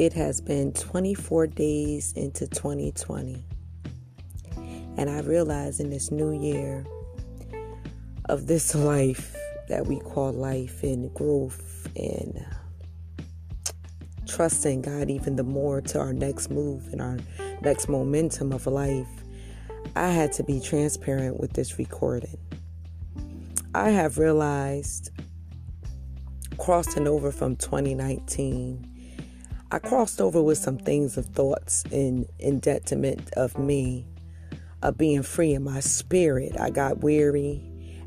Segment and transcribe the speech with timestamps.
[0.00, 3.44] It has been 24 days into 2020.
[4.96, 6.86] And I realize in this new year
[8.24, 9.36] of this life
[9.68, 12.46] that we call life and growth and
[13.18, 13.22] uh,
[14.26, 17.18] trusting God even the more to our next move and our
[17.60, 19.06] next momentum of life,
[19.96, 22.38] I had to be transparent with this recording.
[23.74, 25.10] I have realized
[26.56, 28.89] crossing over from 2019,
[29.72, 34.04] I crossed over with some things of thoughts in, in detriment of me,
[34.82, 36.58] of being free in my spirit.
[36.58, 37.62] I got weary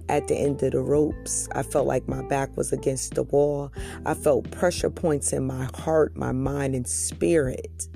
[0.09, 1.47] at the end of the ropes.
[1.53, 3.71] I felt like my back was against the wall.
[4.05, 7.87] I felt pressure points in my heart, my mind, and spirit.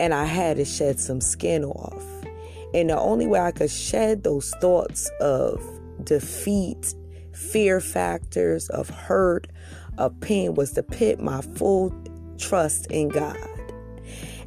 [0.00, 2.04] And I had to shed some skin off.
[2.74, 5.62] And the only way I could shed those thoughts of
[6.02, 6.92] defeat,
[7.32, 9.46] fear factors, of hurt,
[9.96, 11.94] of pain was to pit my full
[12.38, 13.36] trust in God.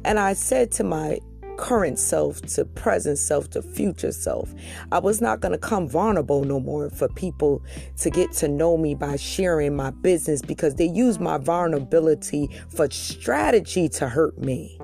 [0.04, 1.18] And I said to my
[1.58, 4.54] current self to present self to future self.
[4.90, 7.62] I was not going to come vulnerable no more for people
[7.98, 12.88] to get to know me by sharing my business because they use my vulnerability for
[12.90, 14.78] strategy to hurt me.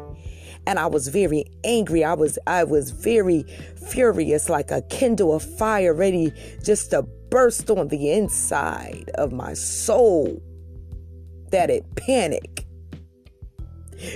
[0.67, 2.05] And I was very angry.
[2.05, 3.45] I was I was very
[3.89, 6.33] furious like a kindle of fire ready
[6.63, 10.43] just to burst on the inside of my soul
[11.51, 12.64] that it panicked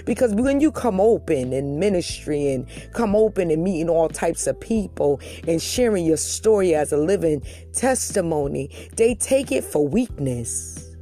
[0.04, 4.58] because when you come open in ministry and come open and meeting all types of
[4.60, 10.94] people and sharing your story as a living testimony, they take it for weakness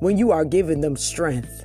[0.00, 1.64] when you are giving them strength.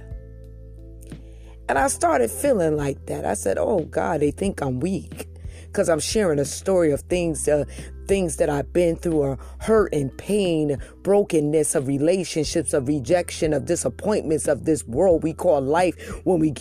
[1.69, 3.25] And I started feeling like that.
[3.25, 5.27] I said, Oh God, they think I'm weak
[5.73, 7.66] because I'm sharing a story of things, uh,
[8.07, 13.66] things that I've been through, or hurt and pain, brokenness of relationships, of rejection, of
[13.66, 15.95] disappointments of this world we call life.
[16.25, 16.53] When we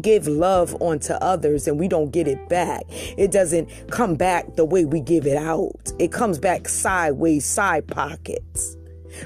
[0.00, 2.82] give love onto others and we don't get it back.
[3.16, 5.92] It doesn't come back the way we give it out.
[5.98, 8.76] It comes back sideways, side pockets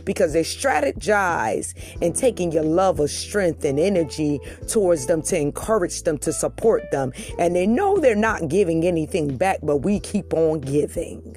[0.04, 6.02] because they strategize in taking your love of strength and energy towards them to encourage
[6.02, 7.12] them to support them.
[7.38, 11.36] And they know they're not giving anything back but we keep on giving.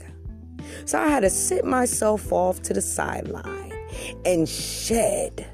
[0.86, 3.74] So i had to sit myself off to the sideline
[4.26, 5.48] and shed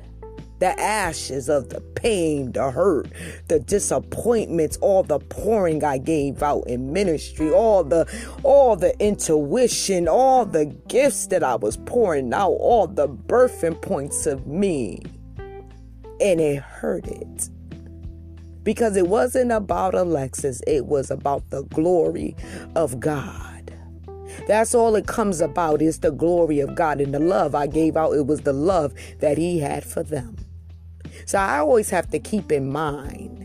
[0.64, 3.08] the ashes of the pain, the hurt,
[3.50, 8.08] the disappointments, all the pouring I gave out in ministry, all the
[8.44, 14.26] all the intuition, all the gifts that I was pouring out, all the birthing points
[14.26, 15.02] of me.
[16.22, 17.50] And it hurted.
[18.64, 22.38] Because it wasn't about Alexis, it was about the glory
[22.74, 23.78] of God.
[24.48, 27.98] That's all it comes about is the glory of God and the love I gave
[27.98, 28.14] out.
[28.14, 30.38] It was the love that He had for them.
[31.26, 33.44] So I always have to keep in mind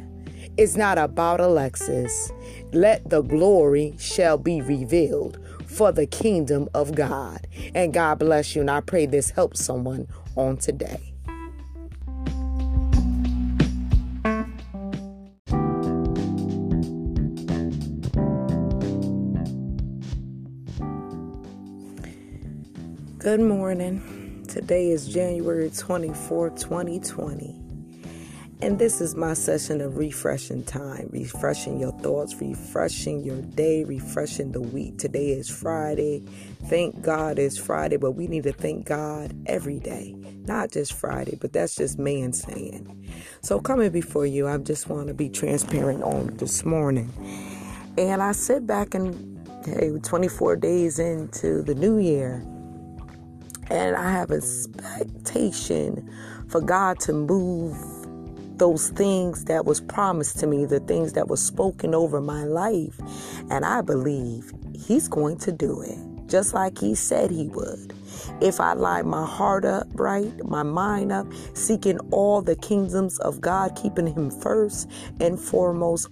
[0.58, 2.32] it's not about Alexis.
[2.72, 7.46] Let the glory shall be revealed for the kingdom of God.
[7.76, 8.62] And God bless you.
[8.62, 11.14] And I pray this helps someone on today.
[23.18, 24.17] Good morning.
[24.58, 27.54] Today is January 24, 2020.
[28.60, 34.50] And this is my session of refreshing time, refreshing your thoughts, refreshing your day, refreshing
[34.50, 34.98] the week.
[34.98, 36.24] Today is Friday.
[36.64, 40.16] Thank God it's Friday, but we need to thank God every day,
[40.48, 43.08] not just Friday, but that's just man saying.
[43.42, 47.12] So, coming before you, I just want to be transparent on this morning.
[47.96, 52.44] And I sit back and, hey, 24 days into the new year,
[53.70, 56.10] and I have expectation
[56.48, 57.76] for God to move
[58.58, 62.98] those things that was promised to me, the things that was spoken over my life.
[63.50, 65.98] And I believe he's going to do it
[66.28, 67.94] just like he said he would.
[68.40, 73.40] If I line my heart up right, my mind up, seeking all the kingdoms of
[73.40, 74.90] God, keeping him first
[75.20, 76.08] and foremost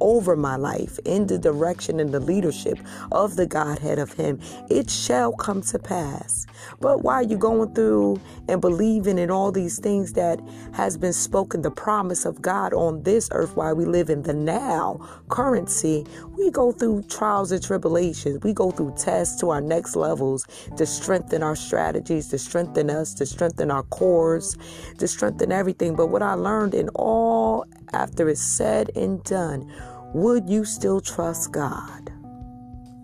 [0.00, 2.78] over my life in the direction and the leadership
[3.12, 6.46] of the Godhead of Him, it shall come to pass.
[6.80, 10.40] But while you're going through and believing in all these things that
[10.72, 14.32] has been spoken, the promise of God on this earth while we live in the
[14.32, 16.06] now currency,
[16.36, 18.42] we go through trials and tribulations.
[18.42, 20.46] We go through tests to our next levels
[20.76, 24.56] to strengthen our strategies, to strengthen us, to strengthen our cores,
[24.98, 25.96] to strengthen everything.
[25.96, 29.72] But what I learned in all after it's said and done,
[30.14, 32.12] would you still trust God?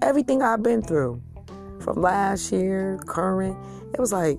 [0.02, 1.22] Everything I've been through
[1.80, 3.56] from last year, current,
[3.92, 4.38] it was like,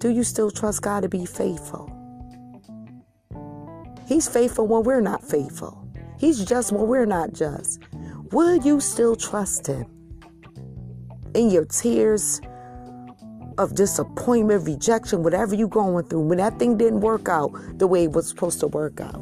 [0.00, 1.92] do you still trust God to be faithful?
[4.06, 5.86] He's faithful when we're not faithful.
[6.18, 7.80] He's just when we're not just.
[8.32, 9.84] Will you still trust Him?
[11.34, 12.40] In your tears
[13.58, 18.04] of disappointment, rejection, whatever you're going through, when that thing didn't work out the way
[18.04, 19.20] it was supposed to work out.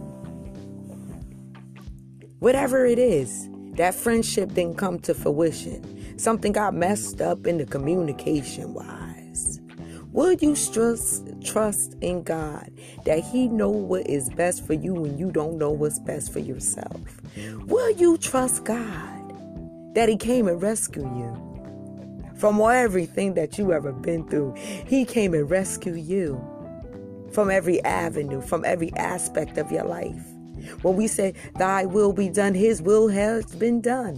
[2.38, 6.19] Whatever it is, that friendship didn't come to fruition.
[6.20, 9.07] Something got messed up in the communication wise.
[10.19, 12.73] Will you trust, trust in God
[13.05, 16.41] that He know what is best for you when you don't know what's best for
[16.41, 17.00] yourself?
[17.37, 22.32] Will you trust God that He came and rescued you?
[22.37, 26.44] From everything that you ever been through, He came and rescued you
[27.31, 30.20] from every avenue, from every aspect of your life.
[30.82, 34.17] When we say, Thy will be done, His will has been done.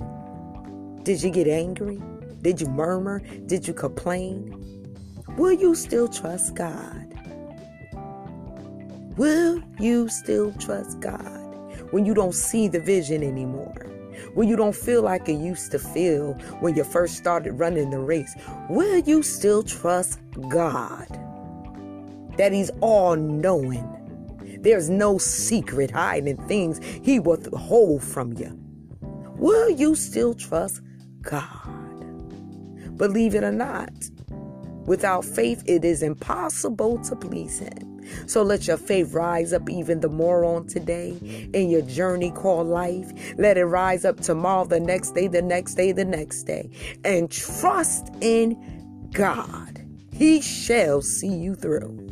[1.03, 2.01] Did you get angry?
[2.41, 3.19] Did you murmur?
[3.45, 4.80] Did you complain?
[5.37, 7.07] Will you still trust God?
[9.17, 11.39] Will you still trust God
[11.93, 13.87] when you don't see the vision anymore?
[14.35, 17.99] When you don't feel like it used to feel when you first started running the
[17.99, 18.35] race?
[18.69, 20.19] Will you still trust
[20.49, 21.09] God
[22.37, 23.97] that He's all knowing?
[24.61, 28.59] There's no secret hiding things He will hold from you.
[29.37, 30.83] Will you still trust
[31.23, 31.67] God?
[32.97, 33.91] Believe it or not,
[34.87, 37.91] without faith, it is impossible to please Him.
[38.27, 41.17] So let your faith rise up even the more on today
[41.53, 43.13] in your journey called life.
[43.39, 46.71] Let it rise up tomorrow, the next day, the next day, the next day.
[47.05, 49.81] And trust in God.
[50.13, 52.10] He shall see you through.